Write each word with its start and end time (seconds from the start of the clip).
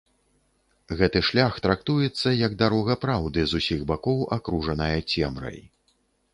Гэты 1.01 1.21
шлях 1.27 1.59
трактуецца 1.65 2.33
як 2.47 2.57
дарога 2.63 2.97
праўды, 3.05 3.39
з 3.55 3.63
усіх 3.63 3.87
бакоў 3.95 4.27
акружаная 4.41 4.93
цемрай. 5.11 5.65